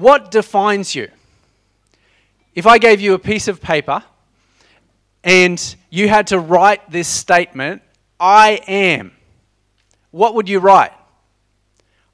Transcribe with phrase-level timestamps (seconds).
[0.00, 1.10] What defines you?
[2.54, 4.02] If I gave you a piece of paper
[5.22, 7.82] and you had to write this statement,
[8.18, 9.12] I am,
[10.10, 10.92] what would you write?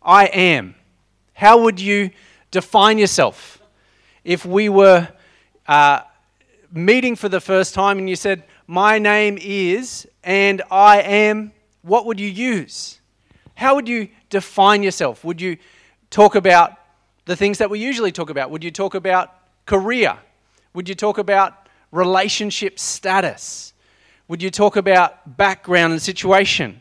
[0.03, 0.75] I am.
[1.33, 2.11] How would you
[2.51, 3.63] define yourself?
[4.25, 5.07] If we were
[5.69, 6.01] uh,
[6.73, 12.05] meeting for the first time and you said, My name is, and I am, what
[12.07, 12.99] would you use?
[13.55, 15.23] How would you define yourself?
[15.23, 15.57] Would you
[16.11, 16.73] talk about
[17.27, 18.51] the things that we usually talk about?
[18.51, 19.35] Would you talk about
[19.67, 20.17] career?
[20.75, 23.75] Would you talk about relationship status?
[24.29, 26.81] Would you talk about background and situation?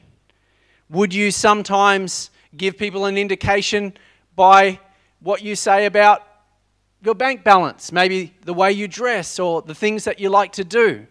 [0.90, 3.94] Would you sometimes give people an indication
[4.36, 4.80] by
[5.20, 6.24] what you say about
[7.02, 10.64] your bank balance, maybe the way you dress or the things that you like to
[10.64, 11.08] do?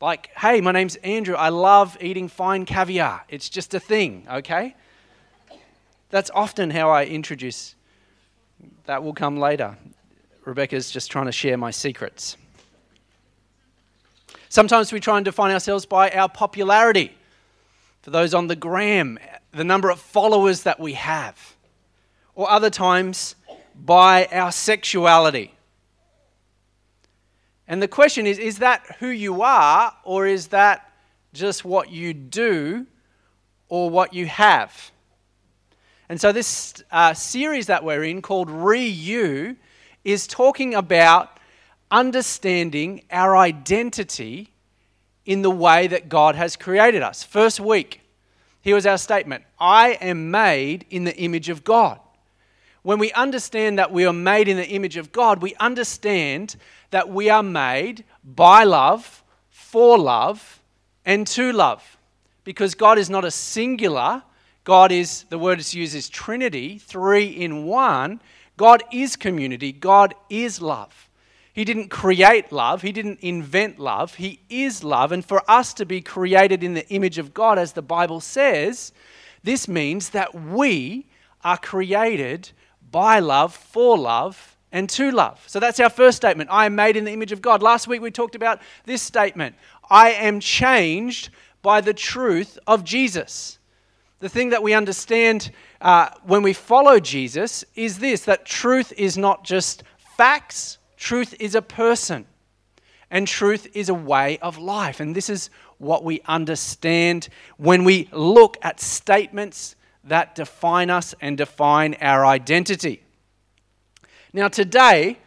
[0.00, 1.34] Like, hey, my name's Andrew.
[1.34, 3.24] I love eating fine caviar.
[3.28, 4.76] It's just a thing, okay?
[6.10, 7.74] That's often how I introduce.
[8.86, 9.76] That will come later.
[10.44, 12.36] Rebecca's just trying to share my secrets.
[14.48, 17.12] Sometimes we try and define ourselves by our popularity.
[18.02, 19.18] For those on the gram,
[19.52, 21.56] the number of followers that we have.
[22.34, 23.34] Or other times,
[23.74, 25.54] by our sexuality.
[27.66, 30.90] And the question is is that who you are, or is that
[31.34, 32.86] just what you do
[33.68, 34.90] or what you have?
[36.08, 39.56] And so, this uh, series that we're in called Re You
[40.04, 41.38] is talking about
[41.90, 44.52] understanding our identity
[45.26, 47.22] in the way that God has created us.
[47.22, 48.00] First week,
[48.62, 52.00] here was our statement I am made in the image of God.
[52.82, 56.56] When we understand that we are made in the image of God, we understand
[56.90, 60.62] that we are made by love, for love,
[61.04, 61.98] and to love.
[62.44, 64.22] Because God is not a singular,
[64.68, 68.20] God is, the word is used is Trinity, three in one.
[68.58, 71.08] God is community, God is love.
[71.54, 74.16] He didn't create love, He didn't invent love.
[74.16, 75.10] He is love.
[75.10, 78.92] And for us to be created in the image of God, as the Bible says,
[79.42, 81.06] this means that we
[81.42, 82.50] are created
[82.90, 85.42] by love, for love, and to love.
[85.46, 86.50] So that's our first statement.
[86.52, 87.62] I am made in the image of God.
[87.62, 89.54] Last week we talked about this statement
[89.88, 91.30] I am changed
[91.62, 93.57] by the truth of Jesus
[94.20, 99.16] the thing that we understand uh, when we follow Jesus is this that truth is
[99.16, 99.84] not just
[100.16, 102.26] facts, truth is a person,
[103.10, 104.98] and truth is a way of life.
[105.00, 111.38] And this is what we understand when we look at statements that define us and
[111.38, 113.02] define our identity.
[114.32, 115.18] Now, today,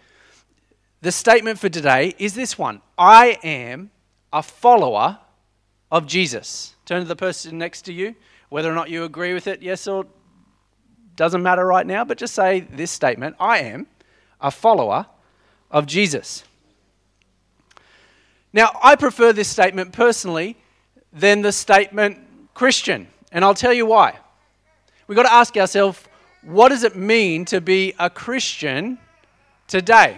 [1.02, 3.92] the statement for today is this one I am
[4.34, 5.20] a follower
[5.92, 6.76] of Jesus.
[6.86, 8.16] Turn to the person next to you
[8.52, 10.06] whether or not you agree with it, yes or
[11.16, 13.88] doesn't matter right now, but just say this statement I am
[14.42, 15.06] a follower
[15.72, 16.44] of Jesus.
[18.52, 20.58] Now, I prefer this statement personally
[21.14, 22.20] than the statement
[22.54, 24.20] Christian, and I'll tell you why.
[25.08, 26.04] We've got to ask ourselves
[26.42, 28.98] what does it mean to be a Christian
[29.68, 30.18] today?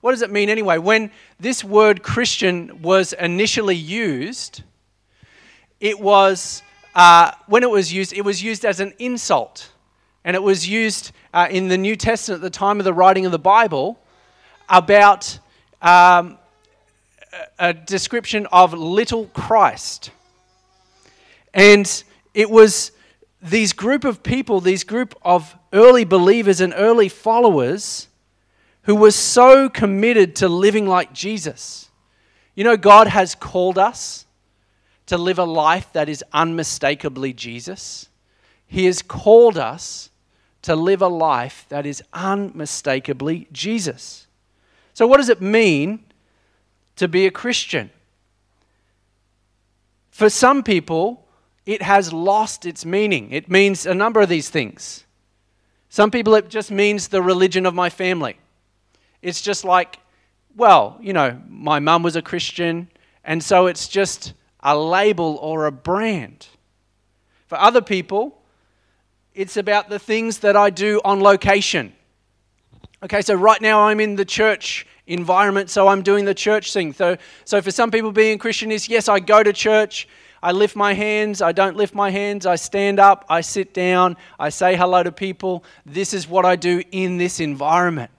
[0.00, 0.78] What does it mean anyway?
[0.78, 4.62] When this word Christian was initially used,
[5.78, 6.62] it was
[6.94, 9.70] uh, when it was used, it was used as an insult.
[10.24, 13.26] And it was used uh, in the New Testament at the time of the writing
[13.26, 13.98] of the Bible
[14.68, 15.38] about
[15.82, 16.38] um,
[17.58, 20.10] a description of little Christ.
[21.52, 22.92] And it was
[23.42, 28.08] these group of people, these group of early believers and early followers
[28.82, 31.90] who were so committed to living like Jesus.
[32.54, 34.23] You know, God has called us
[35.06, 38.08] to live a life that is unmistakably Jesus.
[38.66, 40.10] He has called us
[40.62, 44.26] to live a life that is unmistakably Jesus.
[44.94, 46.04] So, what does it mean
[46.96, 47.90] to be a Christian?
[50.10, 51.26] For some people,
[51.66, 53.30] it has lost its meaning.
[53.32, 55.04] It means a number of these things.
[55.88, 58.38] Some people, it just means the religion of my family.
[59.22, 59.98] It's just like,
[60.56, 62.88] well, you know, my mum was a Christian,
[63.24, 64.34] and so it's just
[64.64, 66.48] a label or a brand.
[67.46, 68.40] For other people,
[69.34, 71.92] it's about the things that I do on location.
[73.02, 76.94] Okay, so right now I'm in the church environment, so I'm doing the church thing.
[76.94, 80.08] So, so for some people, being Christian is yes, I go to church,
[80.42, 84.16] I lift my hands, I don't lift my hands, I stand up, I sit down,
[84.38, 85.64] I say hello to people.
[85.84, 88.10] This is what I do in this environment.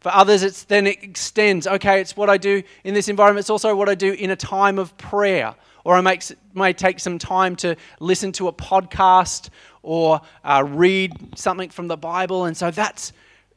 [0.00, 1.66] For others, it's then it extends.
[1.66, 3.42] Okay, it's what I do in this environment.
[3.42, 5.54] It's also what I do in a time of prayer.
[5.84, 6.22] Or I make,
[6.54, 9.48] may take some time to listen to a podcast
[9.82, 12.44] or uh, read something from the Bible.
[12.44, 13.12] And so that's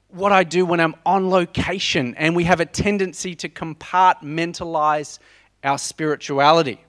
[0.07, 2.15] what I do when I'm on location.
[2.15, 5.19] And we have a tendency to compartmentalize
[5.63, 6.79] our spirituality.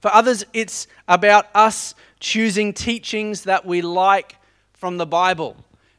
[0.00, 4.36] For others, it's about us choosing teachings that we like
[4.72, 5.56] from the Bible.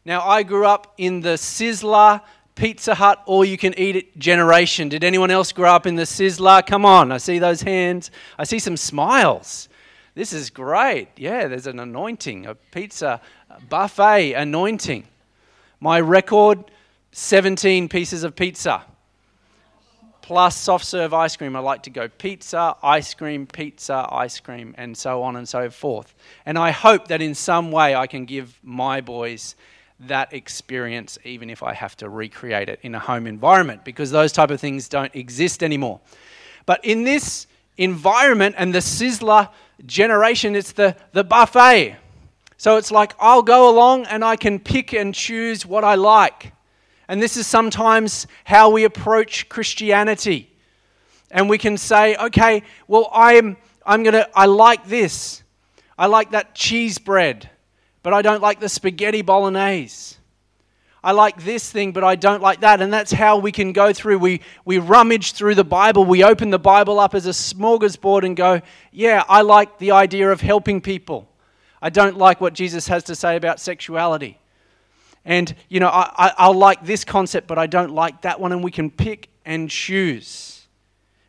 [0.07, 2.21] Now, I grew up in the Sizzler,
[2.56, 4.88] Pizza Hut, all you can eat it generation.
[4.88, 6.65] Did anyone else grow up in the Sizzler?
[6.65, 8.09] Come on, I see those hands.
[8.39, 9.68] I see some smiles.
[10.15, 11.09] This is great.
[11.18, 13.19] Yeah, there's an anointing, a pizza
[13.68, 15.04] buffet anointing.
[15.81, 16.71] My record
[17.12, 18.86] 17 pieces of pizza
[20.21, 21.53] plus soft serve ice cream.
[21.53, 25.69] I like to go pizza, ice cream, pizza, ice cream, and so on and so
[25.69, 26.15] forth.
[26.45, 29.57] And I hope that in some way I can give my boys
[29.99, 34.31] that experience even if I have to recreate it in a home environment because those
[34.31, 35.99] type of things don't exist anymore.
[36.65, 37.47] But in this
[37.77, 39.49] environment and the sizzler
[39.85, 41.95] generation, it's the, the buffet.
[42.57, 46.53] So it's like I'll go along and I can pick and choose what I like.
[47.07, 50.51] And this is sometimes how we approach Christianity.
[51.31, 55.43] And we can say, okay, well, I'm, I'm going to, I like this.
[55.97, 57.50] I like that cheese bread
[58.07, 60.15] but I don't like the spaghetti bolognese.
[61.04, 62.80] I like this thing, but I don't like that.
[62.80, 64.19] And that's how we can go through.
[64.19, 66.06] We, we rummage through the Bible.
[66.06, 68.62] We open the Bible up as a smorgasbord and go,
[68.94, 71.27] yeah, I like the idea of helping people.
[71.81, 74.39] I don't like what Jesus has to say about sexuality.
[75.25, 78.53] And, you know, I, I, will like this concept, but I don't like that one.
[78.53, 80.65] And we can pick and choose.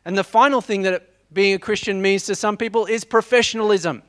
[0.05, 4.01] And the final thing that being a Christian means to some people is professionalism.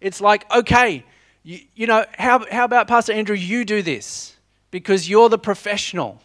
[0.00, 1.04] It's like, okay,
[1.48, 4.36] you, you know, how, how about Pastor Andrew, you do this
[4.70, 6.20] because you're the professional.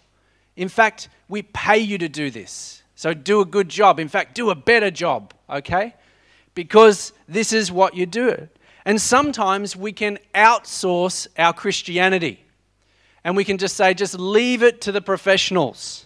[0.58, 2.84] In fact, we pay you to do this.
[2.96, 4.02] So do a good job.
[4.02, 5.96] In fact, do a better job, okay?
[6.56, 8.50] Because this is what you do.
[8.84, 12.44] And sometimes we can outsource our Christianity.
[13.24, 16.06] And we can just say, just leave it to the professionals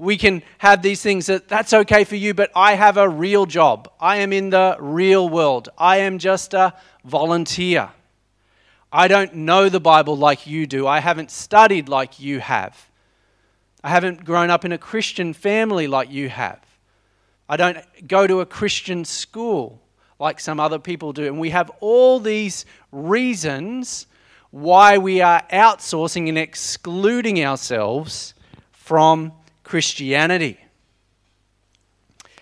[0.00, 3.44] we can have these things that that's okay for you, but I have a real
[3.44, 3.92] job.
[4.00, 5.68] I am in the real world.
[5.76, 6.72] I am just a
[7.04, 7.90] volunteer.
[8.90, 10.86] I don't know the Bible like you do.
[10.86, 12.88] I haven't studied like you have.
[13.84, 16.60] I haven't grown up in a Christian family like you have.
[17.46, 19.82] I don't go to a Christian school
[20.18, 21.26] like some other people do.
[21.26, 24.06] And we have all these reasons
[24.50, 28.32] why we are outsourcing and excluding ourselves
[28.72, 29.32] from
[29.70, 30.58] Christianity.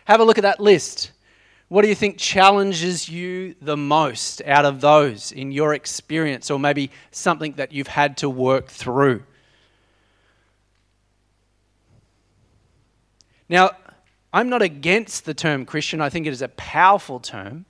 [0.07, 1.13] Have a look at that list.
[1.69, 6.59] What do you think challenges you the most out of those in your experience, or
[6.59, 9.25] maybe something that you've had to work through?
[13.50, 13.73] Now,
[14.33, 17.67] I'm not against the term Christian, I think it is a powerful term.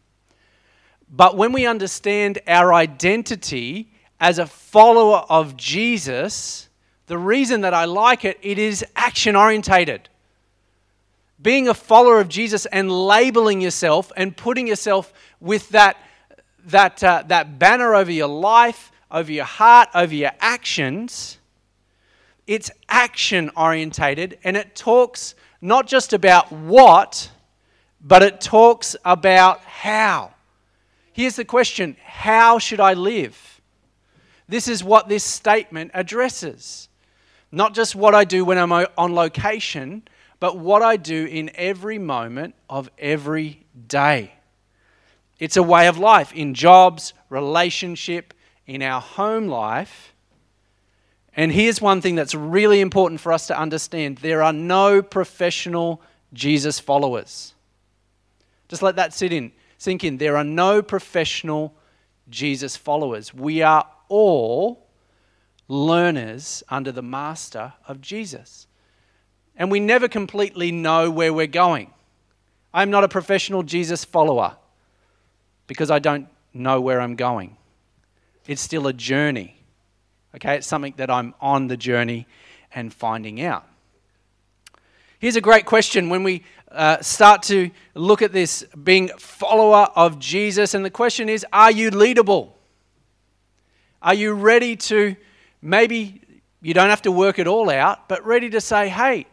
[1.11, 3.91] But when we understand our identity
[4.21, 6.68] as a follower of Jesus,
[7.09, 10.09] the reason that I like it, it is action orientated.
[11.41, 15.97] Being a follower of Jesus and labeling yourself and putting yourself with that,
[16.67, 21.39] that, uh, that banner over your life, over your heart, over your actions,
[22.47, 27.31] it's action orientated and it talks not just about what,
[28.01, 30.33] but it talks about how.
[31.13, 33.61] Here's the question How should I live?
[34.49, 36.88] This is what this statement addresses.
[37.51, 40.03] Not just what I do when I'm on location,
[40.41, 44.33] but what I do in every moment of every day.
[45.39, 48.35] It's a way of life in jobs, relationship,
[48.67, 50.15] in our home life.
[51.35, 56.03] And here's one thing that's really important for us to understand there are no professional
[56.33, 57.55] Jesus followers.
[58.69, 60.19] Just let that sit in, sink in.
[60.19, 61.75] There are no professional
[62.29, 63.33] Jesus followers.
[63.33, 64.88] We are all
[65.69, 68.67] learners under the master of Jesus.
[69.57, 71.93] And we never completely know where we're going.
[72.73, 74.57] I'm not a professional Jesus follower
[75.67, 77.57] because I don't know where I'm going.
[78.47, 79.57] It's still a journey.
[80.35, 82.27] Okay, it's something that I'm on the journey
[82.75, 83.67] and finding out.
[85.19, 90.19] Here's a great question when we uh, start to look at this being follower of
[90.19, 92.53] Jesus, and the question is Are you leadable?
[94.01, 95.17] Are you ready to
[95.61, 96.21] maybe
[96.61, 99.27] you don't have to work it all out, but ready to say, hey,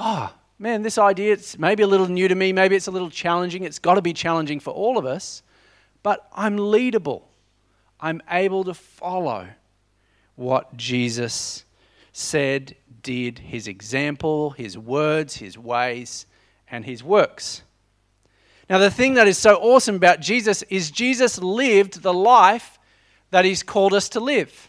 [0.00, 3.10] oh, man, this idea, it's maybe a little new to me, maybe it's a little
[3.10, 3.64] challenging.
[3.64, 5.42] It's got to be challenging for all of us,
[6.02, 7.22] but I'm leadable.
[8.00, 9.48] I'm able to follow
[10.34, 11.64] what Jesus
[12.12, 16.26] said, did, his example, his words, his ways,
[16.70, 17.62] and his works.
[18.68, 22.78] Now, the thing that is so awesome about Jesus is Jesus lived the life
[23.30, 24.68] that he's called us to live.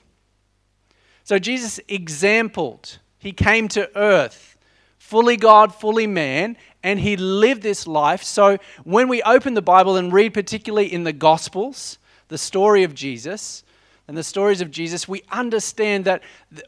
[1.28, 4.56] So, Jesus exampled, he came to earth,
[4.98, 8.24] fully God, fully man, and he lived this life.
[8.24, 11.98] So, when we open the Bible and read, particularly in the Gospels,
[12.30, 13.66] the story of Jesus,
[14.08, 16.24] and the stories of Jesus, we understand that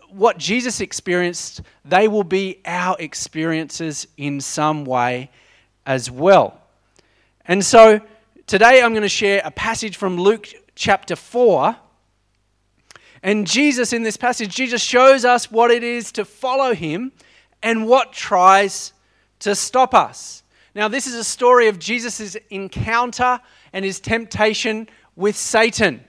[0.09, 5.31] what Jesus experienced, they will be our experiences in some way
[5.85, 6.59] as well.
[7.45, 8.01] And so
[8.45, 11.77] today I'm going to share a passage from Luke chapter 4.
[13.21, 17.11] And Jesus, in this passage, Jesus shows us what it is to follow him
[17.61, 18.93] and what tries
[19.39, 20.43] to stop us.
[20.75, 23.39] Now, this is a story of Jesus' encounter
[23.73, 26.03] and his temptation with Satan.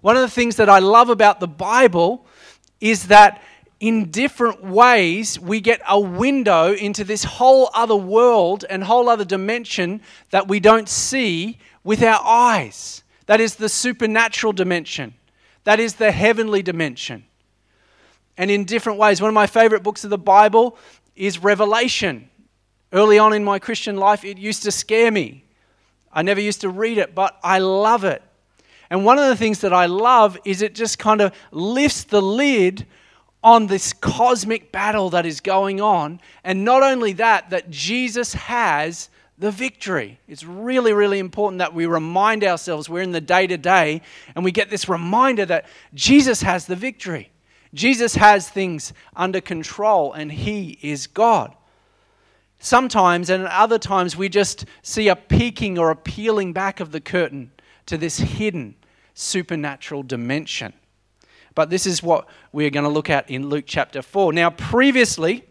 [0.00, 2.26] One of the things that I love about the Bible
[2.80, 3.42] is that
[3.80, 9.24] in different ways, we get a window into this whole other world and whole other
[9.24, 13.02] dimension that we don't see with our eyes.
[13.26, 15.14] That is the supernatural dimension,
[15.64, 17.24] that is the heavenly dimension.
[18.36, 20.76] And in different ways, one of my favorite books of the Bible
[21.14, 22.28] is Revelation.
[22.92, 25.44] Early on in my Christian life, it used to scare me.
[26.12, 28.22] I never used to read it, but I love it.
[28.90, 32.20] And one of the things that I love is it just kind of lifts the
[32.20, 32.86] lid
[33.42, 36.20] on this cosmic battle that is going on.
[36.44, 39.08] And not only that, that Jesus has
[39.42, 40.20] the victory.
[40.28, 44.00] It's really, really important that we remind ourselves we're in the day to day
[44.36, 47.28] and we get this reminder that Jesus has the victory.
[47.74, 51.56] Jesus has things under control and He is God.
[52.60, 56.92] Sometimes and at other times we just see a peeking or a peeling back of
[56.92, 57.50] the curtain
[57.86, 58.76] to this hidden
[59.12, 60.72] supernatural dimension.
[61.56, 64.32] But this is what we're going to look at in Luke chapter 4.
[64.32, 65.44] Now, previously,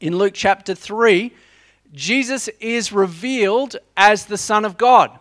[0.00, 1.32] in Luke chapter 3,
[1.92, 5.18] Jesus is revealed as the Son of God.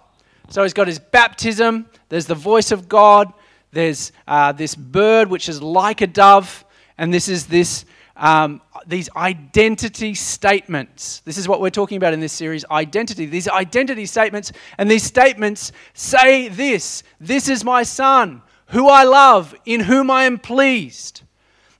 [0.49, 3.31] So he's got his baptism, there's the voice of God,
[3.71, 6.65] there's uh, this bird which is like a dove,
[6.97, 7.85] and this is this.
[8.17, 11.21] Um, these identity statements.
[11.21, 13.25] This is what we're talking about in this series identity.
[13.25, 19.55] These identity statements, and these statements say this This is my son, who I love,
[19.65, 21.21] in whom I am pleased.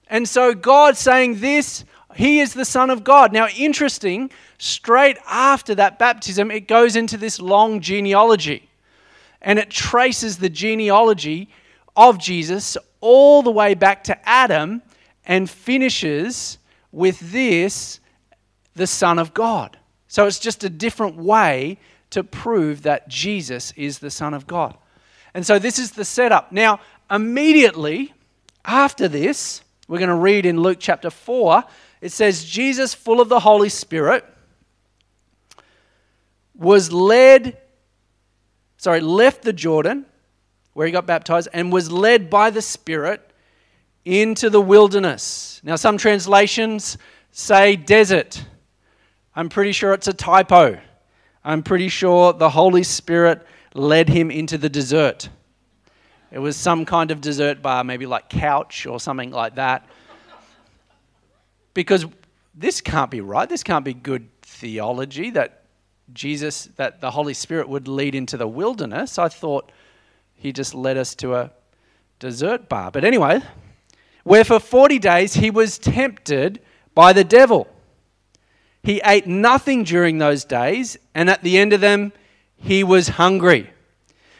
[0.08, 3.32] And so God saying this, he is the Son of God.
[3.32, 4.30] Now, interesting,
[4.62, 8.70] straight after that baptism, it goes into this long genealogy.
[9.42, 11.50] And it traces the genealogy
[11.96, 14.84] of Jesus all the way back to Adam
[15.26, 16.60] and finishes
[16.92, 18.00] with this,
[18.76, 19.78] the Son of God.
[20.08, 21.80] So it's just a different way
[22.12, 24.78] to prove that Jesus is the Son of God.
[25.34, 26.52] And so this is the setup.
[26.52, 28.14] Now, immediately
[28.64, 31.64] after this, we're going to read in Luke chapter 4,
[32.02, 34.24] it says, Jesus, full of the Holy Spirit,
[36.62, 37.58] was led,
[38.78, 40.06] sorry, left the Jordan,
[40.74, 43.34] where he got baptized, and was led by the Spirit
[44.06, 45.60] into the wilderness.
[45.64, 46.98] Now, some translations
[47.32, 48.46] say desert.
[49.36, 50.80] I'm pretty sure it's a typo.
[51.44, 55.30] I'm pretty sure the Holy Spirit led him into the desert.
[56.32, 59.88] It was some kind of dessert bar, maybe like Cowch or something like that.
[61.74, 62.06] Because
[62.54, 63.50] this can't be right.
[63.50, 65.61] This can't be good theology that
[66.14, 69.18] Jesus, that the Holy Spirit would lead into the wilderness.
[69.18, 69.72] I thought
[70.36, 71.52] he just led us to a
[72.20, 72.92] dessert bar.
[72.92, 73.42] But anyway,
[74.24, 76.60] where for 40 days he was tempted
[76.94, 77.68] by the devil.
[78.84, 82.14] He ate nothing during those days, and at the end of them,
[82.56, 83.70] he was hungry.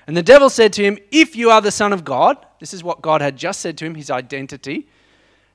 [0.08, 2.84] And the devil said to him, If you are the Son of God, this is
[2.84, 4.88] what God had just said to him, his identity,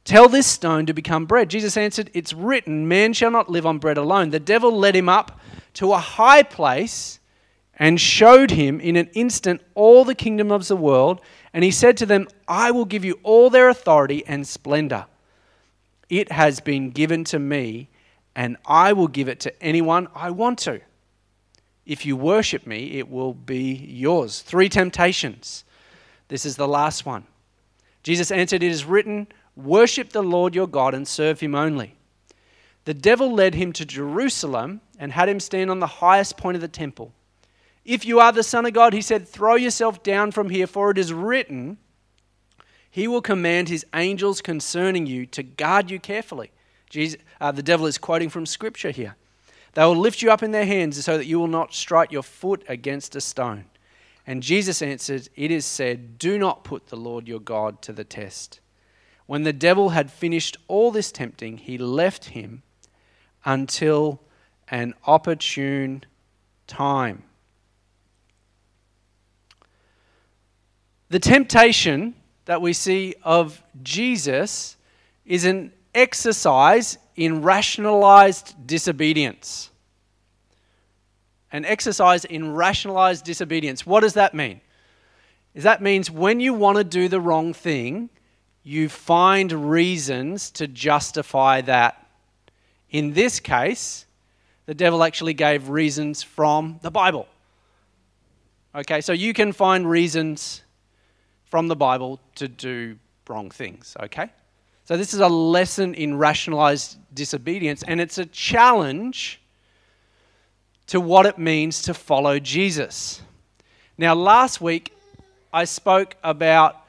[0.07, 1.51] tell this stone to become bread.
[1.51, 4.31] Jesus answered, It's written, Man shall not live on bread alone.
[4.31, 5.39] The devil led him up
[5.75, 7.21] to a high place
[7.75, 11.21] and showed him in an instant all the kingdom of the world.
[11.53, 15.07] And he said to them, I will give you all their authority and splendor.
[16.09, 17.89] It has been given to me,
[18.35, 20.81] and I will give it to anyone I want to.
[21.85, 24.41] If you worship me, it will be yours.
[24.43, 25.65] Three temptations.
[26.29, 27.27] This is the last one.
[28.03, 31.97] Jesus answered, It is written, Worship the Lord your God and serve him only.
[32.85, 36.61] The devil led him to Jerusalem and had him stand on the highest point of
[36.61, 37.13] the temple.
[37.85, 40.91] If you are the Son of God, he said, Throw yourself down from here, for
[40.91, 41.79] it is written,
[42.91, 46.51] He will command his angels concerning you to guard you carefully.
[46.91, 49.17] Jesus, uh, the devil is quoting from scripture here.
[49.75, 52.23] They will lift you up in their hands so that you will not strike your
[52.23, 53.67] foot against a stone.
[54.27, 58.05] And Jesus answered, It is said, Do not put the Lord your God to the
[58.05, 58.61] test.
[59.27, 62.63] When the devil had finished all this tempting, he left him
[63.45, 64.21] until
[64.69, 66.05] an opportune
[66.67, 67.25] time.
[71.09, 72.15] The temptation
[72.47, 74.77] that we see of Jesus
[75.25, 79.71] is an exercise in rationalized disobedience.
[81.53, 83.87] An exercise in rationalized disobedience.
[83.87, 84.61] What does that mean?
[85.55, 88.11] Is that means when you want to do the wrong thing,
[88.67, 92.05] you find reasons to justify that.
[92.91, 94.07] In this case,
[94.67, 97.29] the devil actually gave reasons from the Bible.
[98.75, 100.63] Okay, so you can find reasons
[101.45, 104.31] from the Bible to do wrong things, okay?
[104.85, 109.41] So this is a lesson in rationalized disobedience, and it's a challenge
[110.89, 113.23] to what it means to follow Jesus.
[113.97, 114.93] Now, last week,
[115.53, 116.86] I spoke about,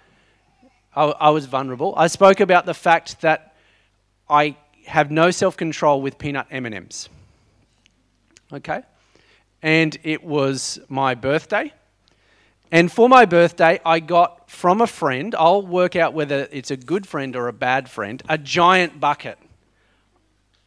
[0.97, 1.93] I, I was vulnerable.
[1.95, 3.53] I spoke about the fact that
[4.27, 7.09] I have no self-control with peanut M&Ms.
[8.51, 8.81] Okay?
[9.61, 11.71] And it was my birthday.
[12.71, 16.77] And for my birthday, I got from a friend, I'll work out whether it's a
[16.77, 19.37] good friend or a bad friend, a giant bucket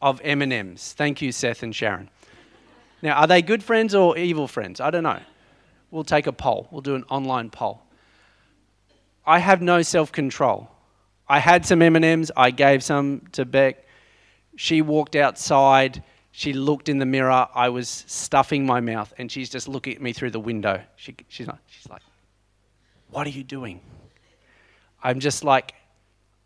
[0.00, 0.92] of M&Ms.
[0.92, 2.08] Thank you, Seth and Sharon.
[3.02, 4.80] Now, are they good friends or evil friends?
[4.80, 5.20] I don't know.
[5.90, 6.68] We'll take a poll.
[6.70, 7.82] We'll do an online poll.
[9.26, 10.70] I have no self-control.
[11.28, 12.32] I had some M&Ms.
[12.36, 13.84] I gave some to Beck.
[14.56, 16.02] She walked outside.
[16.32, 17.46] She looked in the mirror.
[17.54, 20.82] I was stuffing my mouth, and she's just looking at me through the window.
[20.96, 22.02] She, she's, not, she's like,
[23.10, 23.80] What are you doing?
[25.02, 25.74] I'm just like,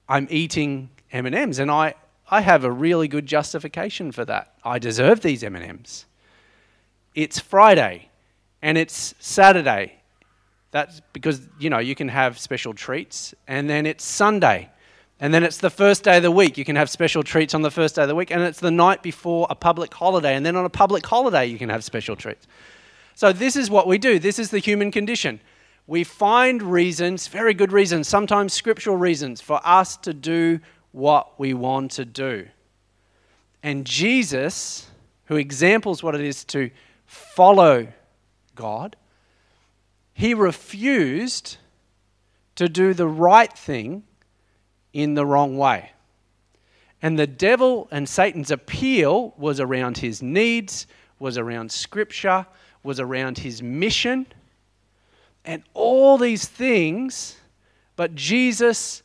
[0.09, 1.95] I'm eating M&Ms, and I,
[2.31, 4.55] I have a really good justification for that.
[4.65, 6.05] I deserve these M&Ms.
[7.15, 8.11] It's Friday,
[8.61, 10.01] and it's Saturday.
[10.75, 14.69] That's because, you know, you can have special treats, and then it's Sunday
[15.21, 16.59] and then it's the first day of the week.
[16.59, 18.31] You can have special treats on the first day of the week.
[18.31, 20.35] And it's the night before a public holiday.
[20.35, 22.47] And then on a public holiday, you can have special treats.
[23.15, 24.19] So, this is what we do.
[24.19, 25.41] This is the human condition.
[25.87, 30.59] We find reasons, very good reasons, sometimes scriptural reasons, for us to do
[30.91, 32.49] what we want to do.
[33.63, 34.89] And Jesus,
[35.27, 36.71] who examples what it is to
[37.07, 37.87] follow
[38.57, 38.97] God,
[40.15, 41.59] he refused
[42.55, 44.05] to do the right thing
[44.93, 45.91] in the wrong way.
[47.03, 50.87] And the devil and Satan's appeal was around his needs,
[51.19, 52.47] was around scripture,
[52.83, 54.27] was around his mission,
[55.45, 57.37] and all these things,
[57.97, 59.03] but Jesus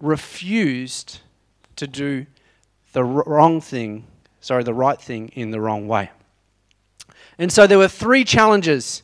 [0.00, 1.20] refused
[1.76, 2.26] to do
[2.92, 4.04] the wrong thing,
[4.40, 6.10] sorry, the right thing in the wrong way.
[7.38, 9.02] And so there were three challenges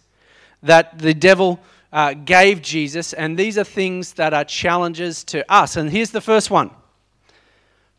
[0.65, 1.61] that the devil
[1.93, 5.77] uh, gave Jesus, and these are things that are challenges to us.
[5.77, 6.71] And here's the first one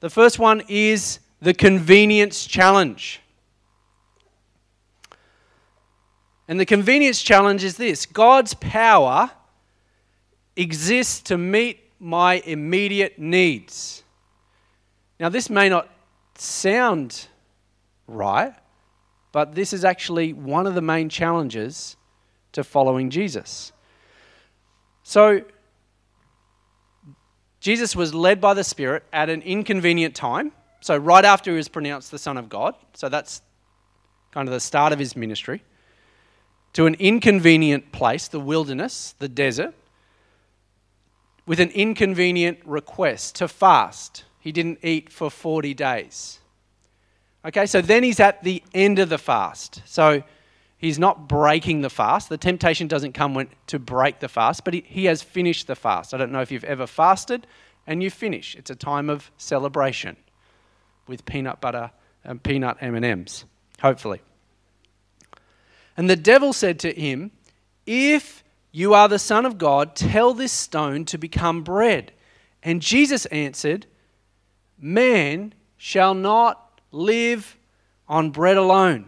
[0.01, 3.21] the first one is the convenience challenge.
[6.47, 9.31] And the convenience challenge is this God's power
[10.55, 14.03] exists to meet my immediate needs.
[15.19, 15.89] Now, this may not
[16.37, 17.27] sound
[18.07, 18.53] right,
[19.31, 21.95] but this is actually one of the main challenges
[22.55, 23.71] to following Jesus.
[25.03, 25.43] So,
[27.59, 30.51] Jesus was led by the Spirit at an inconvenient time.
[30.81, 32.75] So, right after he was pronounced the Son of God.
[32.93, 33.41] So, that's
[34.31, 35.63] kind of the start of his ministry.
[36.73, 39.73] To an inconvenient place, the wilderness, the desert,
[41.45, 44.23] with an inconvenient request to fast.
[44.39, 46.39] He didn't eat for 40 days.
[47.43, 49.81] Okay, so then he's at the end of the fast.
[49.85, 50.23] So,
[50.77, 52.29] He's not breaking the fast.
[52.29, 55.75] The temptation doesn't come when, to break the fast, but he, he has finished the
[55.75, 56.13] fast.
[56.13, 57.47] I don't know if you've ever fasted
[57.87, 58.55] and you finish.
[58.55, 60.17] It's a time of celebration
[61.07, 61.91] with peanut butter
[62.23, 63.45] and peanut M&Ms,
[63.81, 64.21] hopefully.
[65.95, 67.31] And the devil said to him,
[67.85, 72.11] "If you are the son of God, tell this stone to become bread."
[72.61, 73.85] And Jesus answered,
[74.77, 77.57] "Man shall not live
[78.09, 79.07] on bread alone."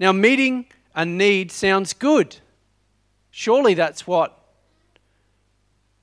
[0.00, 2.38] Now, meeting a need sounds good.
[3.30, 4.36] Surely that's what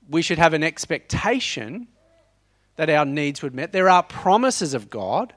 [0.08, 1.88] we should have an expectation
[2.76, 3.72] that our needs would met.
[3.72, 5.34] There are promises of God.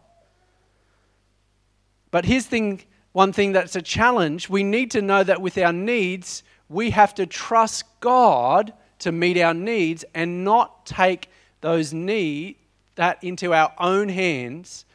[2.11, 5.73] But here's thing, one thing that's a challenge we need to know that with our
[5.73, 11.29] needs, we have to trust God to meet our needs and not take
[11.61, 12.57] those need
[12.93, 14.85] that into our own hands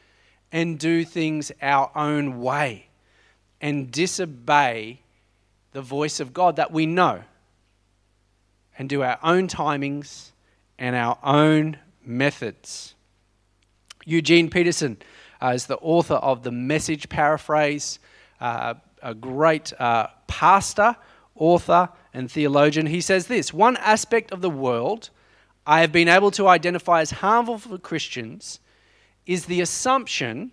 [0.52, 2.85] and do things our own way
[3.60, 5.00] and disobey
[5.72, 7.22] the voice of God that we know
[8.78, 10.30] and do our own timings
[10.78, 12.94] and our own methods.
[14.04, 14.96] Eugene Peterson
[15.42, 17.98] uh, is the author of the Message Paraphrase,
[18.40, 20.96] uh, a great uh, pastor,
[21.34, 22.86] author, and theologian.
[22.86, 25.10] He says this One aspect of the world
[25.66, 28.60] I have been able to identify as harmful for Christians
[29.26, 30.52] is the assumption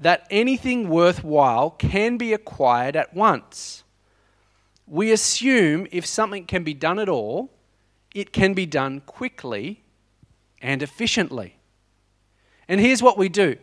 [0.00, 3.84] that anything worthwhile can be acquired at once.
[4.86, 7.50] We assume if something can be done at all,
[8.14, 9.82] it can be done quickly
[10.60, 11.56] and efficiently.
[12.66, 13.56] And here's what we do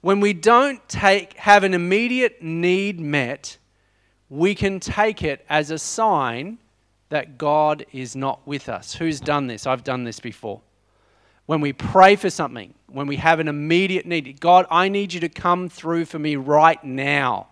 [0.00, 3.58] when we don't take, have an immediate need met,
[4.28, 6.58] we can take it as a sign
[7.08, 8.94] that God is not with us.
[8.94, 9.66] Who's done this?
[9.66, 10.60] I've done this before.
[11.46, 15.20] When we pray for something, when we have an immediate need, God, I need you
[15.20, 17.48] to come through for me right now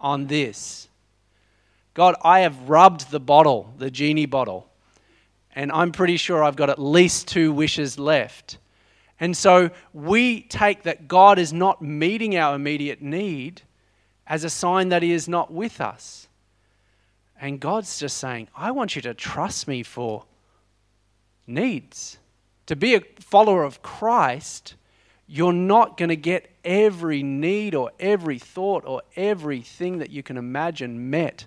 [0.00, 0.88] on this.
[1.94, 4.68] God, I have rubbed the bottle, the genie bottle,
[5.54, 8.58] and I'm pretty sure I've got at least two wishes left.
[9.20, 13.62] And so we take that God is not meeting our immediate need
[14.26, 16.28] as a sign that He is not with us.
[17.40, 20.24] And God's just saying, I want you to trust me for
[21.46, 22.18] needs.
[22.68, 24.74] To be a follower of Christ,
[25.26, 30.36] you're not going to get every need or every thought or everything that you can
[30.36, 31.46] imagine met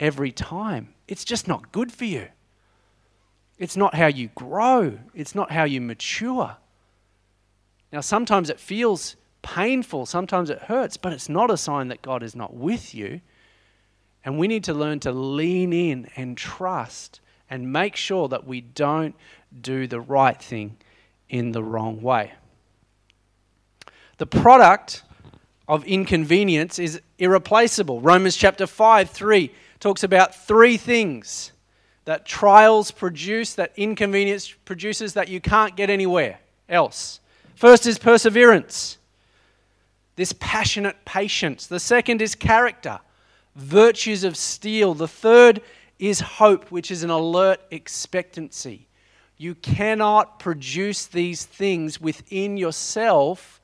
[0.00, 0.94] every time.
[1.06, 2.28] It's just not good for you.
[3.58, 6.56] It's not how you grow, it's not how you mature.
[7.92, 12.22] Now, sometimes it feels painful, sometimes it hurts, but it's not a sign that God
[12.22, 13.20] is not with you.
[14.24, 18.62] And we need to learn to lean in and trust and make sure that we
[18.62, 19.14] don't
[19.60, 20.76] do the right thing
[21.28, 22.32] in the wrong way.
[24.18, 25.02] The product
[25.66, 28.00] of inconvenience is irreplaceable.
[28.00, 31.52] Romans chapter 5 3 talks about three things
[32.04, 36.38] that trials produce, that inconvenience produces, that you can't get anywhere
[36.68, 37.20] else.
[37.54, 38.98] First is perseverance,
[40.16, 41.66] this passionate patience.
[41.66, 43.00] The second is character,
[43.56, 44.94] virtues of steel.
[44.94, 45.62] The third
[45.98, 48.86] is hope, which is an alert expectancy.
[49.36, 53.60] You cannot produce these things within yourself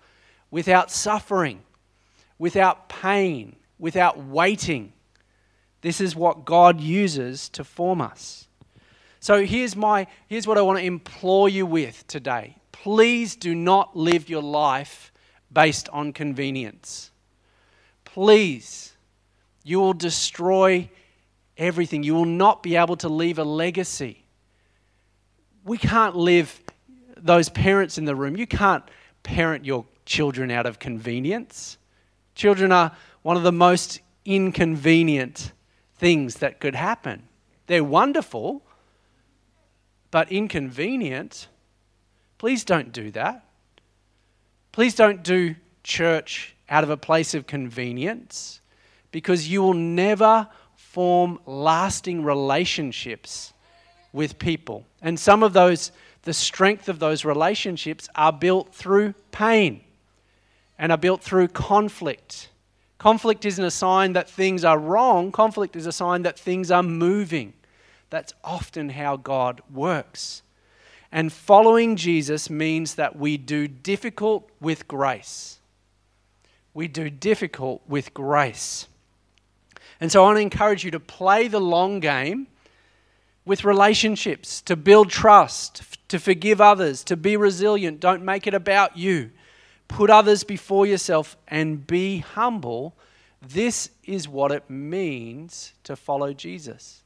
[0.51, 1.63] without suffering,
[2.39, 4.93] without pain, without waiting.
[5.81, 8.49] This is what God uses to form us.
[9.21, 13.95] So here's my here's what I want to implore you with today please do not
[13.95, 15.13] live your life
[15.53, 17.11] based on convenience.
[18.05, 18.93] Please,
[19.63, 20.89] you will destroy
[21.59, 22.03] everything.
[22.03, 24.20] You will not be able to leave a legacy.
[25.71, 26.61] We can't live,
[27.17, 28.83] those parents in the room, you can't
[29.23, 31.79] parent your children out of convenience.
[32.35, 32.91] Children are
[33.23, 35.53] one of the most inconvenient
[35.95, 37.23] things that could happen.
[37.69, 38.63] They're wonderful,
[40.11, 41.47] but inconvenient.
[42.37, 43.45] Please don't do that.
[44.73, 45.55] Please don't do
[45.85, 48.61] church out of a place of convenience
[49.13, 53.53] because you will never form lasting relationships
[54.13, 54.85] with people.
[55.03, 55.93] And some of those,
[56.23, 59.83] the strength of those relationships are built through pain
[60.79, 62.49] and are built through conflict.
[62.99, 66.83] Conflict isn't a sign that things are wrong, conflict is a sign that things are
[66.83, 67.55] moving.
[68.11, 70.43] That's often how God works.
[71.13, 75.59] And following Jesus means that we do difficult with grace.
[76.73, 78.87] We do difficult with grace.
[80.01, 82.47] And so I want to encourage you to play the long game
[83.45, 88.01] with relationships, to build trust, to forgive others, to be resilient.
[88.01, 89.31] Don't make it about you.
[89.89, 92.95] Put others before yourself and be humble.
[93.43, 97.03] This is what it means to follow Jesus.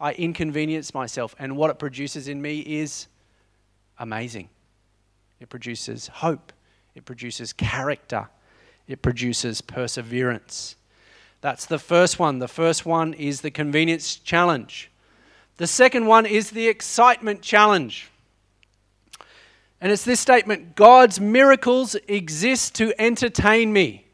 [0.00, 3.06] I inconvenience myself, and what it produces in me is
[3.98, 4.48] amazing.
[5.40, 6.52] It produces hope,
[6.94, 8.28] it produces character,
[8.86, 10.76] it produces perseverance.
[11.40, 12.38] That's the first one.
[12.38, 14.90] The first one is the convenience challenge.
[15.56, 18.10] The second one is the excitement challenge.
[19.80, 24.06] And it's this statement God's miracles exist to entertain me.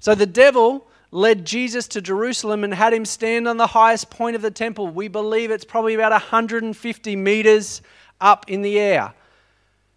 [0.00, 4.34] So the devil led Jesus to Jerusalem and had him stand on the highest point
[4.34, 4.88] of the temple.
[4.88, 7.82] We believe it's probably about 150 meters
[8.20, 9.12] up in the air,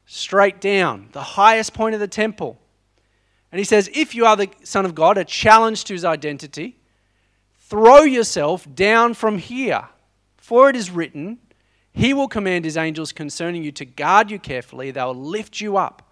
[0.06, 2.60] straight down, the highest point of the temple.
[3.52, 6.76] And he says, If you are the Son of God, a challenge to his identity,
[7.58, 9.88] throw yourself down from here.
[10.46, 11.40] For it is written,
[11.92, 14.92] He will command His angels concerning you to guard you carefully.
[14.92, 16.08] They will lift you up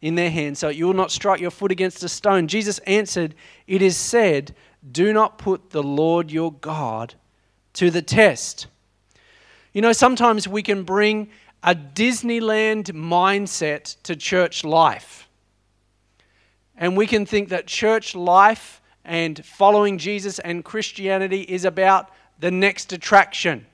[0.00, 2.48] in their hands so that you will not strike your foot against a stone.
[2.48, 3.34] Jesus answered,
[3.66, 4.54] It is said,
[4.90, 7.16] Do not put the Lord your God
[7.74, 8.68] to the test.
[9.74, 11.28] You know, sometimes we can bring
[11.62, 15.28] a Disneyland mindset to church life.
[16.74, 22.50] And we can think that church life and following Jesus and Christianity is about the
[22.50, 23.66] next attraction.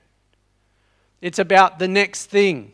[1.20, 2.72] It's about the next thing.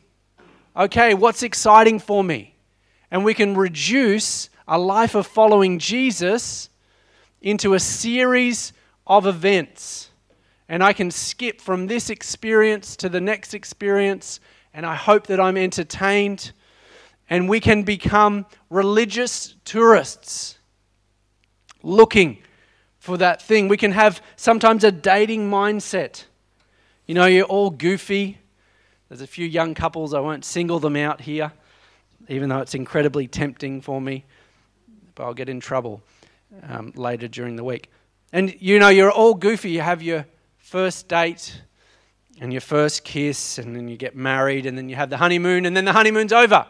[0.77, 2.55] Okay, what's exciting for me?
[3.11, 6.69] And we can reduce a life of following Jesus
[7.41, 8.73] into a series
[9.07, 10.11] of events.
[10.69, 14.41] And I can skip from this experience to the next experience,
[14.75, 16.53] and I hope that I'm entertained.
[17.31, 20.59] And we can become religious tourists
[21.83, 22.39] looking
[22.99, 23.69] for that thing.
[23.69, 26.25] We can have sometimes a dating mindset.
[27.07, 28.39] You know, you're all goofy.
[29.09, 31.53] There's a few young couples, I won't single them out here,
[32.29, 34.25] even though it's incredibly tempting for me,
[35.15, 36.03] but I'll get in trouble
[36.69, 37.91] um, later during the week.
[38.33, 39.71] And you know, you're all goofy.
[39.71, 40.27] You have your
[40.59, 41.63] first date
[42.41, 45.65] and your first kiss, and then you get married, and then you have the honeymoon,
[45.65, 46.67] and then the honeymoon's over.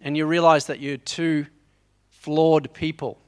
[0.00, 1.46] And you realize that you're two
[2.08, 3.18] flawed people.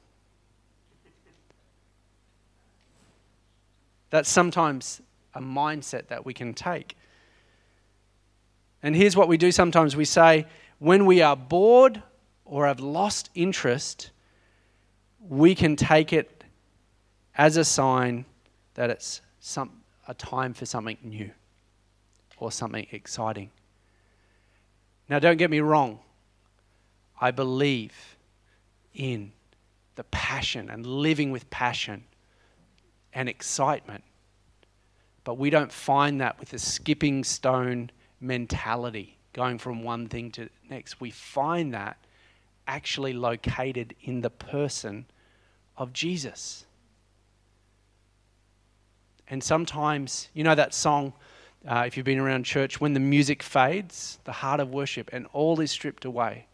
[4.09, 5.01] That's sometimes
[5.37, 6.97] a mindset that we can take.
[8.81, 10.45] And here's what we do sometimes we say,
[10.79, 12.01] when we are bored
[12.43, 14.11] or have lost interest,
[15.29, 16.43] we can take it
[17.35, 18.25] as a sign
[18.73, 19.71] that it's some,
[20.07, 21.31] a time for something new
[22.37, 23.51] or something exciting.
[25.09, 25.99] Now, don't get me wrong,
[27.19, 28.17] I believe
[28.93, 29.31] in
[29.95, 32.03] the passion and living with passion
[33.13, 34.03] and excitement.
[35.27, 40.47] But we don't find that with a skipping stone mentality, going from one thing to
[40.69, 41.01] next.
[41.01, 41.97] We find that
[42.65, 45.05] actually located in the person
[45.75, 46.65] of Jesus.
[49.27, 51.11] And sometimes, you know that song,
[51.67, 55.27] uh, if you've been around church, when the music fades, the heart of worship, and
[55.33, 56.47] all is stripped away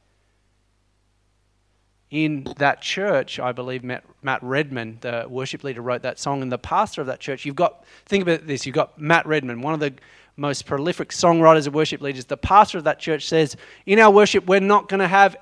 [2.13, 6.51] in that church, I believe Matt, Matt Redman, the worship leader, wrote that song, and
[6.51, 7.43] the pastor of that church.
[7.43, 9.95] You've got, think about this, you've got Matt Redman, one of the
[10.37, 12.25] most prolific songwriters and worship leaders.
[12.25, 15.35] The pastor of that church says, In our worship, we're not going to have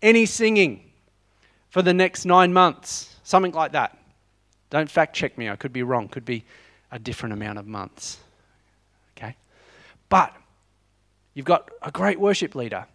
[0.00, 0.82] any singing
[1.68, 3.98] for the next nine months, something like that.
[4.70, 6.42] Don't fact check me, I could be wrong, could be
[6.90, 8.16] a different amount of months.
[9.14, 9.36] Okay?
[10.08, 10.34] But
[11.34, 12.86] you've got a great worship leader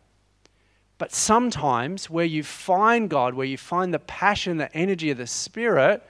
[0.97, 5.27] but sometimes, where you find God, where you find the passion, the energy of the
[5.27, 6.03] Spirit,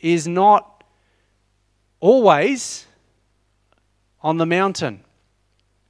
[0.00, 0.84] is not
[2.00, 2.86] always
[4.22, 5.02] on the mountain,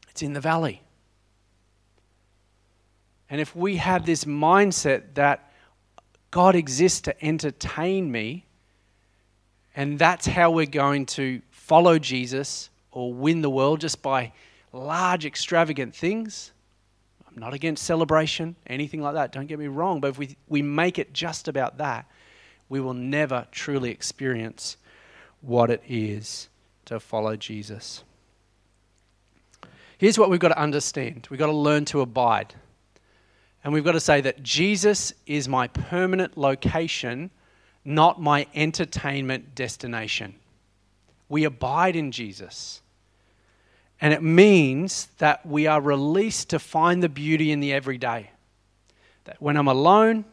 [0.08, 0.82] it's in the valley.
[3.30, 5.52] And if we have this mindset that
[6.30, 8.46] God exists to entertain me,
[9.76, 14.32] and that's how we're going to follow Jesus or win the world just by
[14.72, 16.52] large, extravagant things,
[17.36, 19.32] not against celebration, anything like that.
[19.32, 20.00] Don't get me wrong.
[20.00, 22.06] But if we, we make it just about that,
[22.68, 24.76] we will never truly experience
[25.40, 26.48] what it is
[26.84, 28.04] to follow Jesus.
[29.98, 32.54] Here's what we've got to understand we've got to learn to abide.
[33.64, 37.30] And we've got to say that Jesus is my permanent location,
[37.84, 40.36] not my entertainment destination.
[41.28, 42.80] We abide in Jesus.
[44.00, 48.30] And it means that we are released to find the beauty in the everyday.
[49.24, 50.24] That when I'm alone,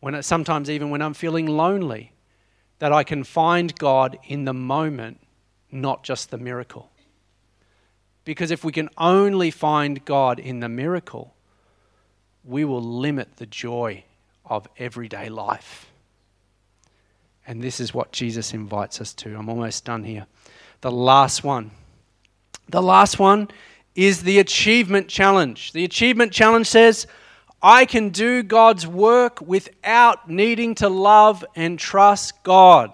[0.00, 2.12] when it, sometimes even when I'm feeling lonely,
[2.78, 5.20] that I can find God in the moment,
[5.72, 6.90] not just the miracle.
[8.24, 11.34] Because if we can only find God in the miracle,
[12.44, 14.04] we will limit the joy
[14.44, 15.90] of everyday life.
[17.46, 19.34] And this is what Jesus invites us to.
[19.34, 20.26] I'm almost done here.
[20.82, 21.70] The last one
[22.68, 23.48] the last one
[23.94, 25.72] is the achievement challenge.
[25.72, 27.06] The achievement challenge says,
[27.60, 32.92] I can do God's work without needing to love and trust God.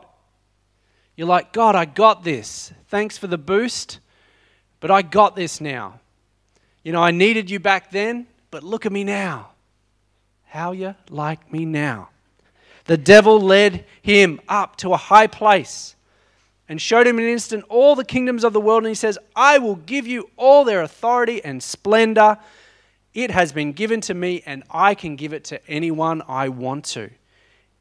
[1.17, 2.73] You're like, God, I got this.
[2.89, 4.01] Thanks for the boost,
[4.81, 6.01] but I got this now.
[6.83, 9.51] You know, I needed you back then, but look at me now.
[10.45, 12.09] How you like me now?
[12.87, 15.94] The devil led him up to a high place
[16.69, 18.85] and showed him in an instant all the kingdoms of the world.
[18.85, 22.39] And he says, I will give you all their authority and splendor.
[23.13, 26.85] It has been given to me, and I can give it to anyone I want
[26.87, 27.11] to.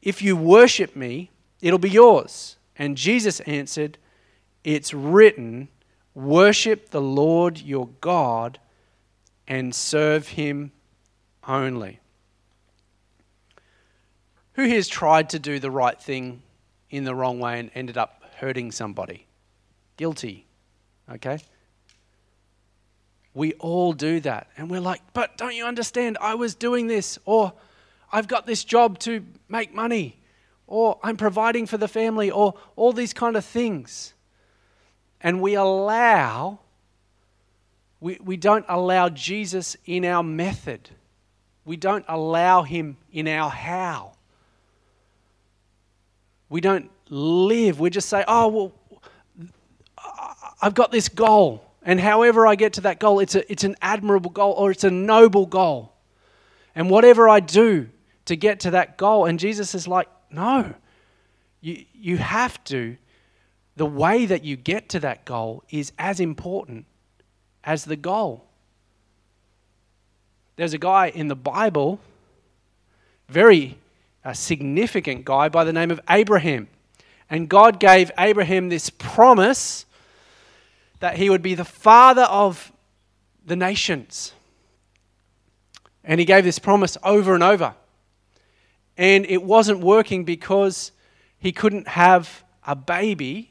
[0.02, 2.56] If you worship me, it'll be yours.
[2.76, 3.98] And Jesus answered,
[4.64, 5.68] It's written,
[6.14, 8.58] Worship the Lord your God
[9.48, 10.72] and serve him
[11.46, 12.00] only.
[14.54, 16.42] Who here has tried to do the right thing
[16.90, 19.26] in the wrong way and ended up hurting somebody?
[19.96, 20.44] Guilty.
[21.10, 21.38] Okay?
[23.32, 24.48] We all do that.
[24.58, 26.18] And we're like, but don't you understand?
[26.20, 27.54] I was doing this, or
[28.12, 30.18] I've got this job to make money,
[30.66, 34.12] or I'm providing for the family, or all these kind of things.
[35.22, 36.58] And we allow,
[37.98, 40.90] we, we don't allow Jesus in our method.
[41.64, 44.13] We don't allow him in our how.
[46.48, 47.80] We don't live.
[47.80, 48.72] We just say, oh, well,
[50.60, 51.64] I've got this goal.
[51.82, 54.84] And however I get to that goal, it's, a, it's an admirable goal or it's
[54.84, 55.92] a noble goal.
[56.74, 57.88] And whatever I do
[58.24, 60.74] to get to that goal, and Jesus is like, no,
[61.60, 62.96] you, you have to.
[63.76, 66.86] The way that you get to that goal is as important
[67.62, 68.46] as the goal.
[70.56, 71.98] There's a guy in the Bible,
[73.28, 73.76] very
[74.24, 76.68] a significant guy by the name of Abraham.
[77.28, 79.86] And God gave Abraham this promise
[81.00, 82.72] that he would be the father of
[83.44, 84.32] the nations.
[86.02, 87.74] And he gave this promise over and over.
[88.96, 90.92] And it wasn't working because
[91.38, 93.50] he couldn't have a baby,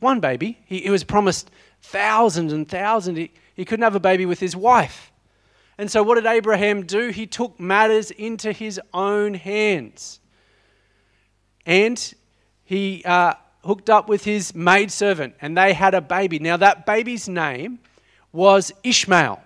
[0.00, 0.58] one baby.
[0.66, 1.50] He, he was promised
[1.82, 3.18] thousands and thousands.
[3.18, 5.12] He, he couldn't have a baby with his wife.
[5.76, 7.08] And so, what did Abraham do?
[7.08, 10.20] He took matters into his own hands.
[11.66, 12.14] And
[12.64, 13.34] he uh,
[13.64, 16.38] hooked up with his maidservant, and they had a baby.
[16.38, 17.80] Now, that baby's name
[18.32, 19.42] was Ishmael.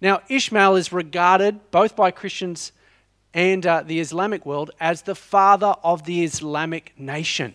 [0.00, 2.72] Now, Ishmael is regarded both by Christians
[3.32, 7.54] and uh, the Islamic world as the father of the Islamic nation.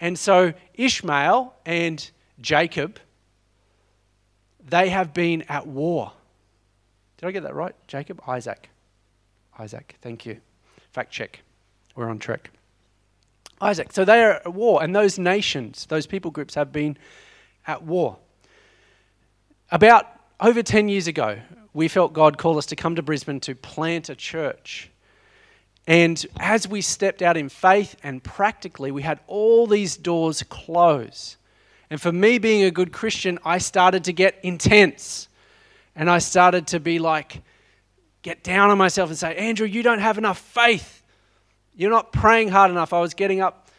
[0.00, 2.98] And so, Ishmael and Jacob,
[4.68, 6.12] they have been at war.
[7.18, 7.74] Did I get that right?
[7.86, 8.22] Jacob?
[8.26, 8.68] Isaac.
[9.58, 10.40] Isaac, thank you.
[10.92, 11.40] Fact check.
[11.94, 12.50] We're on track.
[13.60, 13.92] Isaac.
[13.92, 16.98] So they are at war, and those nations, those people groups have been
[17.66, 18.18] at war.
[19.70, 20.06] About
[20.40, 21.38] over 10 years ago,
[21.72, 24.90] we felt God call us to come to Brisbane to plant a church.
[25.86, 31.36] And as we stepped out in faith and practically, we had all these doors close.
[31.90, 35.28] And for me, being a good Christian, I started to get intense.
[35.96, 37.42] And I started to be like,
[38.22, 41.02] get down on myself and say, Andrew, you don't have enough faith.
[41.74, 42.92] You're not praying hard enough.
[42.92, 43.70] I was getting up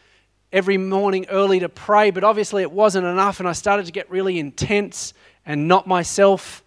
[0.52, 3.40] every morning early to pray, but obviously it wasn't enough.
[3.40, 5.14] And I started to get really intense
[5.46, 6.64] and not myself.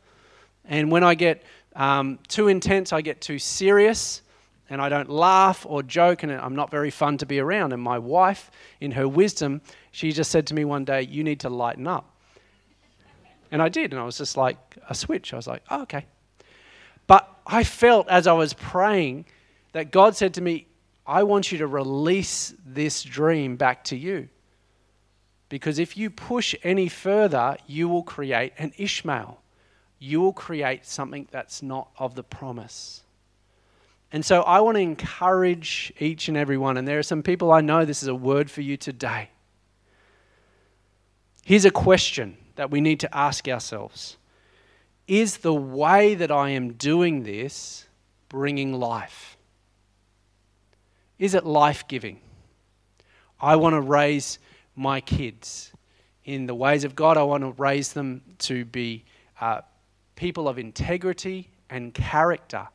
[0.64, 1.42] And when I get
[1.74, 4.22] um, too intense, I get too serious
[4.70, 7.72] and I don't laugh or joke, and I'm not very fun to be around.
[7.72, 11.40] And my wife, in her wisdom, she just said to me one day, You need
[11.40, 12.14] to lighten up.
[13.50, 13.92] And I did.
[13.92, 15.32] And I was just like a switch.
[15.32, 16.06] I was like, oh, okay.
[17.06, 19.26] But I felt as I was praying
[19.72, 20.66] that God said to me,
[21.06, 24.28] I want you to release this dream back to you.
[25.48, 29.40] Because if you push any further, you will create an Ishmael.
[29.98, 33.02] You will create something that's not of the promise.
[34.12, 37.52] And so I want to encourage each and every one, and there are some people
[37.52, 39.30] I know this is a word for you today.
[41.44, 44.18] Here's a question that we need to ask ourselves
[45.08, 47.86] Is the way that I am doing this
[48.28, 49.38] bringing life?
[51.18, 52.20] Is it life giving?
[53.40, 54.38] I want to raise
[54.76, 55.72] my kids
[56.26, 57.16] in the ways of God.
[57.16, 59.04] I want to raise them to be
[59.40, 59.62] uh,
[60.14, 62.68] people of integrity and character.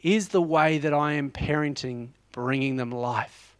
[0.00, 3.54] Is the way that I am parenting bringing them life?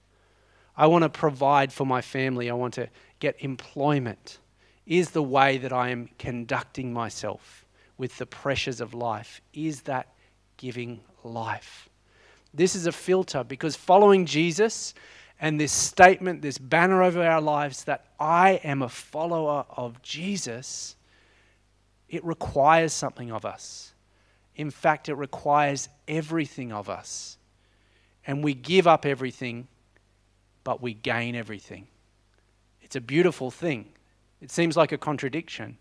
[0.75, 2.49] I want to provide for my family.
[2.49, 2.89] I want to
[3.21, 4.39] get employment
[4.87, 7.65] is the way that I am conducting myself
[7.97, 9.41] with the pressures of life.
[9.53, 10.09] Is that
[10.57, 11.89] giving life?
[12.53, 14.95] This is a filter because following Jesus
[15.41, 20.97] and this statement, this banner over our lives that I am a follower of Jesus,
[22.09, 23.95] it requires something of us.
[24.57, 27.39] In fact, it requires everything of us.
[28.27, 29.67] And we give up everything,
[30.63, 31.89] but we gain everything.
[32.81, 33.94] It's a beautiful thing.
[34.45, 35.79] It seems like a contradiction,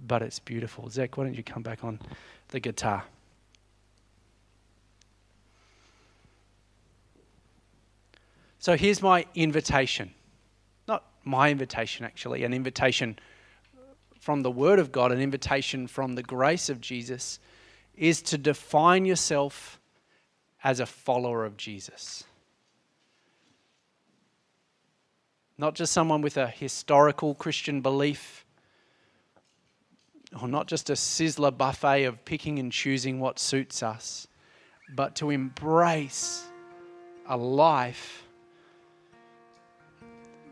[0.00, 0.88] but it's beautiful.
[0.88, 2.00] Zach, why don't you come back on
[2.48, 3.04] the guitar?
[8.58, 10.14] So here's my invitation.
[10.88, 13.18] Not my invitation, actually, an invitation
[14.18, 17.38] from the Word of God, an invitation from the grace of Jesus,
[17.94, 19.78] is to define yourself
[20.64, 22.24] as a follower of Jesus.
[25.58, 28.46] Not just someone with a historical Christian belief,
[30.40, 34.28] or not just a sizzler buffet of picking and choosing what suits us,
[34.94, 36.46] but to embrace
[37.26, 38.22] a life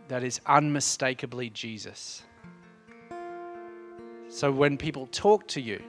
[0.08, 2.22] that is unmistakably Jesus.
[4.28, 5.80] So when people talk to you,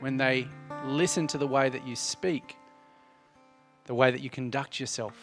[0.00, 0.48] when they
[0.84, 2.56] listen to the way that you speak,
[3.84, 5.14] the way that you conduct yourself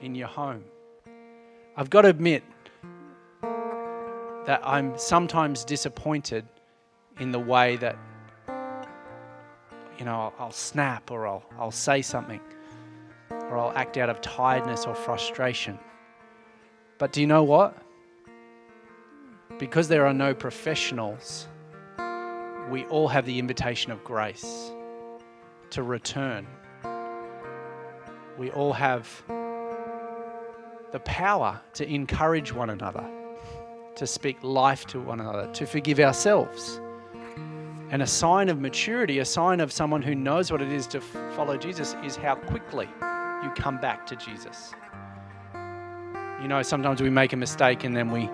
[0.00, 0.64] in your home,
[1.76, 2.42] I've got to admit
[3.42, 6.46] that I'm sometimes disappointed
[7.20, 7.98] in the way that,
[9.98, 12.40] you know, I'll, snap or I'll, I'll say something
[13.30, 15.78] or I'll act out of tiredness or frustration.
[16.98, 17.76] But do you know what?
[19.58, 21.46] Because there are no professionals,
[22.70, 24.72] we all have the invitation of grace
[25.70, 26.46] to return.
[28.38, 29.22] We all have
[30.92, 33.06] the power to encourage one another,
[33.96, 36.80] to speak life to one another, to forgive ourselves.
[37.90, 41.00] And a sign of maturity, a sign of someone who knows what it is to
[41.00, 42.88] follow Jesus, is how quickly
[43.42, 44.72] you come back to Jesus.
[46.42, 48.28] You know, sometimes we make a mistake and then we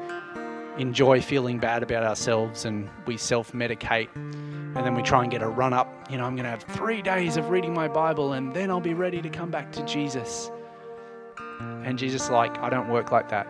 [0.77, 5.41] enjoy feeling bad about ourselves and we self medicate and then we try and get
[5.41, 5.89] a run up.
[6.11, 8.81] You know, I'm going to have three days of reading my Bible and then I'll
[8.81, 10.51] be ready to come back to Jesus.
[11.61, 13.47] And Jesus, is like, I don't work like that.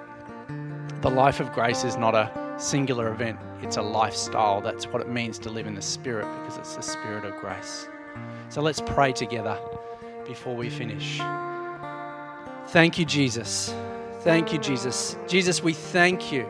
[1.02, 4.60] The life of grace is not a singular event, it's a lifestyle.
[4.60, 7.88] That's what it means to live in the Spirit because it's the Spirit of grace.
[8.48, 9.58] So let's pray together
[10.26, 11.20] before we finish.
[12.68, 13.74] Thank you, Jesus.
[14.20, 15.16] Thank you, Jesus.
[15.28, 16.46] Jesus, we thank you.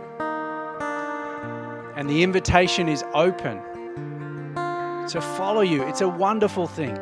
[1.97, 3.61] And the invitation is open
[5.09, 5.83] to follow you.
[5.83, 6.97] It's a wonderful thing.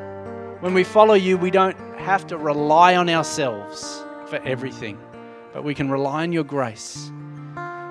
[0.60, 4.02] When we follow you, we don't have to rely on ourselves
[4.32, 4.98] for everything,
[5.52, 7.12] but we can rely on your grace.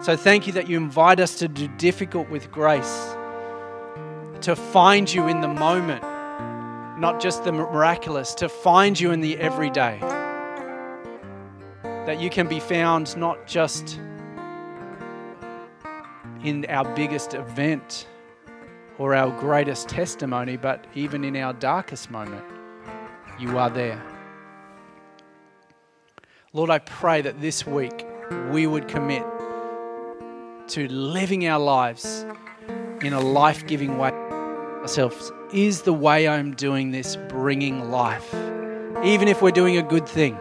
[0.01, 3.15] So thank you that you invite us to do difficult with grace,
[4.41, 6.03] to find you in the moment
[6.97, 9.99] not just the miraculous, to find you in the everyday.
[11.83, 13.99] That you can be found not just
[16.43, 18.07] in our biggest event
[18.97, 22.45] or our greatest testimony, but even in our darkest moment,
[23.39, 24.10] you are there.
[26.53, 28.05] Lord, I pray that this week
[28.51, 29.23] we would commit
[30.67, 32.25] to living our lives
[33.01, 34.11] in a life giving way
[34.81, 38.33] ourselves is the way I'm doing this bringing life,
[39.01, 40.37] even if we're doing a good thing.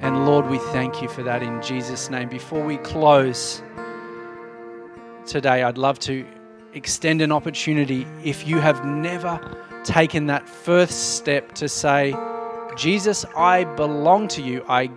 [0.00, 2.28] And Lord, we thank you for that in Jesus' name.
[2.28, 3.64] Before we close
[5.26, 6.24] today, I'd love to
[6.72, 9.40] extend an opportunity if you have never
[9.82, 12.14] taken that first step to say,
[12.78, 14.64] Jesus, I belong to you.
[14.68, 14.88] I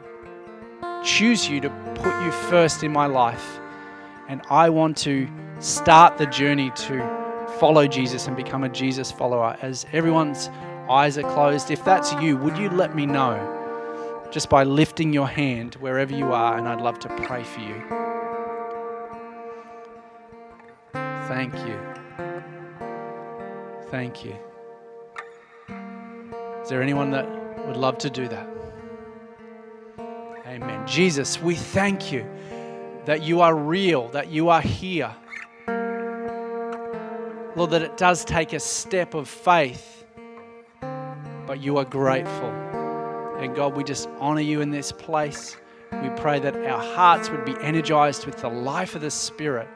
[1.03, 3.59] choose you to put you first in my life.
[4.29, 5.27] And I want to
[5.59, 10.51] start the journey to follow Jesus and become a Jesus follower, as everyone's
[10.91, 15.27] eyes are closed, if that's you, would you let me know just by lifting your
[15.27, 16.59] hand wherever you are?
[16.59, 17.83] And I'd love to pray for you.
[21.27, 21.79] Thank you.
[23.89, 24.35] Thank you.
[26.61, 28.47] Is there anyone that would love to do that?
[30.45, 30.85] Amen.
[30.87, 32.25] Jesus, we thank you
[33.05, 35.15] that you are real, that you are here
[37.53, 40.05] Lord, that it does take a step of faith,
[41.45, 42.49] but you are grateful.
[43.39, 45.57] And God, we just honor you in this place.
[45.91, 49.67] We pray that our hearts would be energized with the life of the Spirit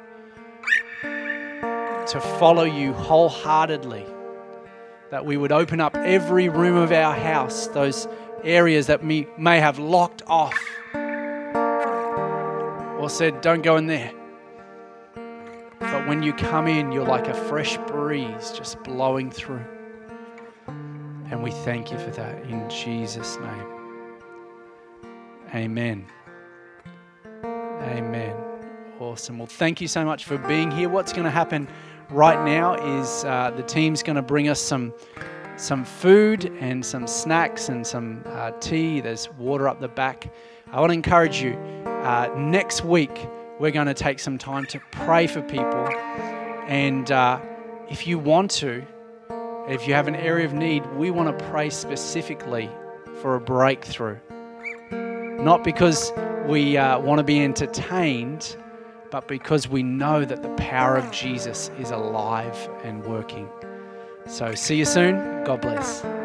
[1.02, 4.06] to follow you wholeheartedly.
[5.16, 8.06] That we would open up every room of our house, those
[8.44, 10.54] areas that we may have locked off
[13.00, 14.12] or said, don't go in there.
[15.80, 19.64] But when you come in, you're like a fresh breeze just blowing through.
[20.68, 23.68] And we thank you for that in Jesus' name.
[25.54, 26.06] Amen.
[27.46, 28.36] Amen.
[29.00, 29.38] Awesome.
[29.38, 30.90] Well, thank you so much for being here.
[30.90, 31.70] What's going to happen
[32.10, 34.94] right now is uh, the team's going to bring us some
[35.58, 39.00] some food and some snacks and some uh, tea.
[39.00, 40.34] There's water up the back.
[40.72, 41.54] I want to encourage you
[41.86, 43.28] uh, next week
[43.60, 45.88] we're going to take some time to pray for people.
[46.68, 47.40] And uh,
[47.90, 48.86] if you want to,
[49.68, 52.70] if you have an area of need, we want to pray specifically
[53.22, 54.18] for a breakthrough.
[54.92, 56.12] Not because
[56.46, 58.58] we uh, want to be entertained,
[59.12, 63.48] but because we know that the power of Jesus is alive and working.
[64.28, 65.44] So, see you soon.
[65.44, 66.25] God bless.